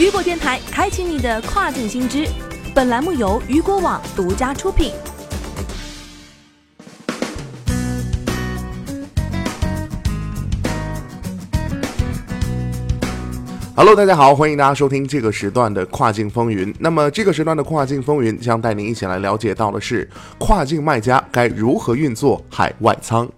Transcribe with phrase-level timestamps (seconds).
[0.00, 2.26] 雨果电台开启你的跨境新知，
[2.74, 4.94] 本栏目由雨果网独家出品。
[13.76, 16.74] Hello，大家好，欢迎大家收听这个时段的跨境风云。
[16.78, 20.08] 那么这个时段的跨境风云将带您一起来了解到的是，
[20.38, 23.28] 跨境卖家该如何运作海外仓。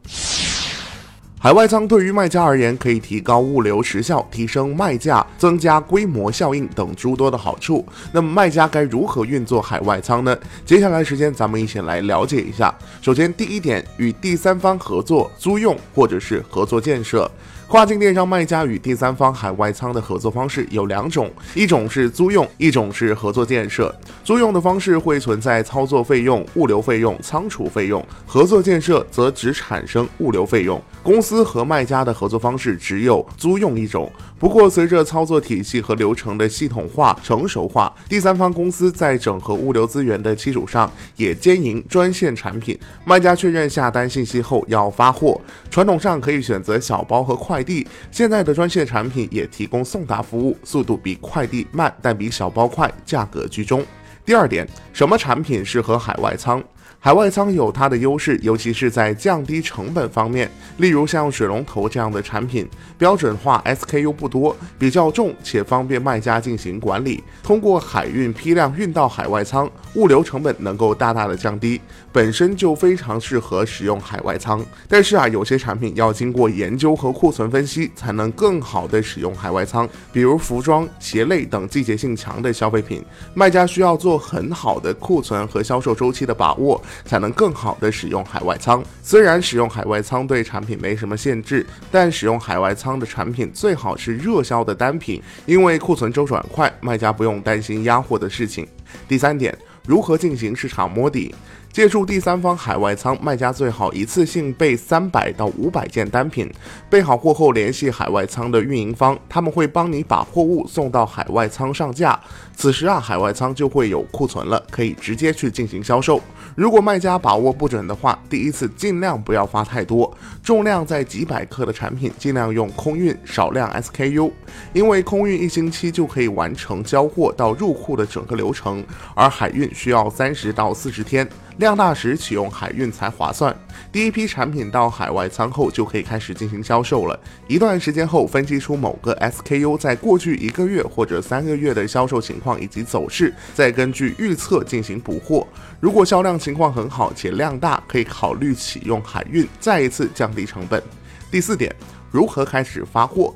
[1.43, 7.85] 海外仓对于卖家而言，可以提高物流时效、提升卖价、增加规模效应等诸多的好处。
[8.13, 10.39] 那么卖家该如何运作海外仓呢？
[10.65, 12.73] 接下来时间咱们一起来了解一下。
[13.01, 17.29] 首先，第一点，与第三方合作、租用或者是合作建设。
[17.67, 23.93] 跨境电商卖家与第三方海外仓的合作方式有两种，一种是租用，一种是合作建设。
[24.23, 30.79] 租用的方式会存在操作费用、物流费用、仓储费用；合作建设则只产生物流费用。
[31.03, 34.11] 公司和卖家的合作方式只有租用一种。
[34.41, 42.77] 不过，随着操作体系和流程的系统化、成熟化，第三方公司在整合物流资源的基础上，也兼营专线产品。
[43.05, 47.63] 卖家确认下单信息后要发货，传统上可以选择小包和快。
[47.63, 53.87] 递现在的专线产品也提供送达服务，速度比快递慢，但比小包快，价格居中。
[54.25, 56.61] 第二点，什么产品适合海外仓？
[56.99, 60.51] 海外仓有它的优势，尤其是在降低成本方面。
[60.79, 67.23] 例如像水龙头这样的产品，标准化 SKU 不多，比较重且方便卖家进行管理。
[67.43, 71.81] 通过海运批量运到海外仓，物流成本能够大大的降低，
[72.13, 74.65] 本身就非常适合使用海外仓。
[74.89, 79.89] 但是啊，有些产品要经过研究和库存分析，才能更好的使用海外仓。
[80.13, 86.82] 比如服装、鞋类等季节性强的消费品，卖家需要做很好的库存和销售周期的把握。
[87.05, 88.83] 才能更好的使用海外仓。
[89.03, 98.67] 虽然使用海外仓对产品没什么限制，但使用海外仓的产品最好是热销的单品，因为库存周转快，卖家不用担心压货的事情。
[99.09, 101.35] 第三点，如何进行市场摸底？
[101.73, 106.53] 借助第三方海外仓，卖家最好一次性备三百到五百件单品，
[106.91, 112.21] 备好货后联系海外仓的运营方，他们会帮你把货物送到海外仓上架。
[112.55, 116.21] 此时啊，海外仓就会有库存了，可以直接去进行销售。
[116.55, 124.31] 如果卖家把握不准的话，第一次尽量不要发太多，重量在几百克的产品尽量用空运，少量 SKU，
[124.75, 128.85] 因为空运一星期就可以完成交货到入库的整个流程，
[129.15, 131.27] 而海运需要三十到四十天。
[131.63, 133.57] 量大时启用海运才划算。
[133.93, 137.19] 第一批产品到海外仓后就可以开始进行销售了。
[137.47, 145.47] 一段时间后，分析出某个 SKU 在过去一个月或者三个月的销售情况以及走势，再根据预测进行补货。
[145.79, 150.83] 如果销量情况很好且量大，可以考虑启用海运，再一次降低成本。
[151.31, 151.75] 第四点，
[152.11, 153.33] 如何开始发货？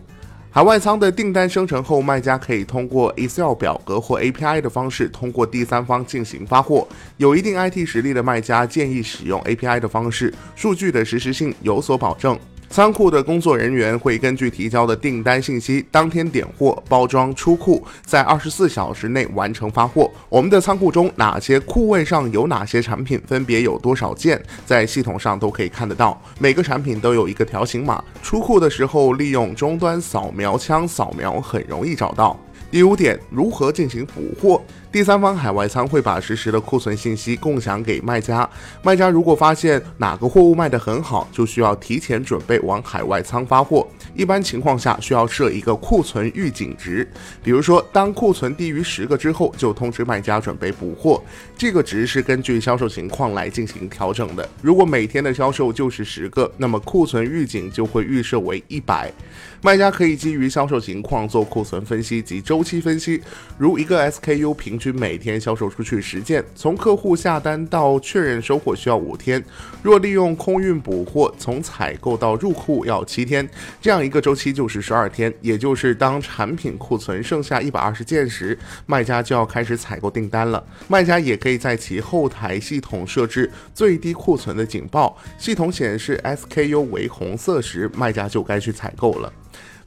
[0.56, 6.88] 海外仓的订单生成后，卖家可以通过 Excel 表格或 API 的方式，通过第三方进行发货。
[7.18, 12.38] 有一定 IT 实力的卖家建议使用 API 的方式，数据的实时性有所保证。
[12.68, 20.10] 仓库的工作人员会根据提交的订单信息，当天点货、包装、出库，在二十四小时内完成发货。
[20.28, 26.20] 我们的仓库中哪些库位上有哪些产品，分别有多少件，在系统上都可以看得到。
[26.38, 32.38] 每个产品都有一个条形码，出库的时候利用终端扫描枪扫描，很容易找到。
[32.68, 34.60] 第五点，如何进行补货？
[34.96, 38.48] 第三方海外仓会把实时的库存信息共享给卖家。
[38.82, 43.86] 卖家如果发现哪个货物卖得很好，就需要提前准备往海外仓发货。
[44.14, 47.06] 一般情况下需要设一个库存预警值，
[47.44, 51.22] 比如说当库存低于十个之后，就通知卖家准备补货。
[51.58, 54.48] 这个值是根据销售情况来进行调整的。
[54.62, 59.12] 如果每天的销售就是十个，那么库存预警就会预设为一百。
[59.60, 63.20] 卖家可以基于销售情况做库存分析及周期分析，
[63.58, 64.96] 如一个 SKU 平均均。
[64.96, 69.44] 每天销售出去十件，从客户下单到确认收货需要五天。
[69.82, 73.46] 若利用空运补货，从采购到入库要七天，
[73.80, 75.32] 这样一个周期就是十二天。
[75.42, 80.64] 也就是当产品库存剩下一百二十件时，卖家就要开始采购订单了。
[80.88, 89.32] 卖家也可以在其后台系统设置最低库存的警报，系统显示 SKU 为红色时，卖家就该去采购了。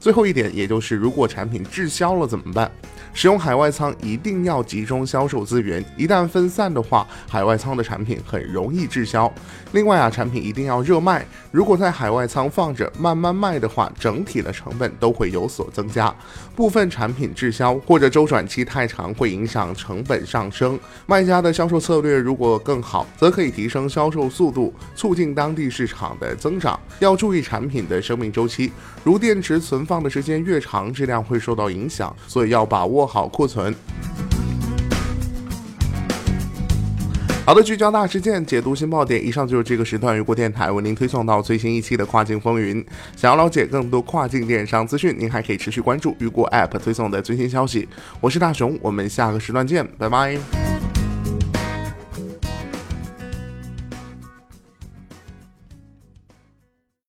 [0.00, 2.72] 最后一点，也就是如果产品滞销了怎么办？
[3.12, 9.30] 使用海外仓一定要集中销售资源，一旦分散的话，海外仓的产品很容易滞销。
[9.72, 16.14] 另外啊，产品一定要热卖，如果在海外仓放着慢慢卖的话，整体的成本都会有所增加。
[16.56, 20.78] 部分产品滞销或者周转期太长，会影响成本上升。
[21.04, 26.78] 卖家的销售策略如果更好，则可以提升销售速度，促进当地市场的增长。
[27.00, 28.72] 要注意产品的生命周期，
[29.04, 29.84] 如电池存。
[29.90, 33.74] 放的时间越长，质量会受到影响，所以要把握好库存。
[37.44, 39.26] 好的，聚焦大事件，解读新爆点。
[39.26, 42.86] 以上就是这个时段雨果电台为您推送到最新一期的跨境风云。
[43.16, 47.88] 想要了解更多跨境电商资讯，您还可以持续关注雨果 App 推送的最新消息。
[48.20, 50.69] 我是大熊，我们下个时段见，拜拜。